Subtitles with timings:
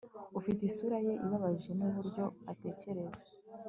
[0.39, 3.21] ufite isura ye ibabaje nuburyo atekereza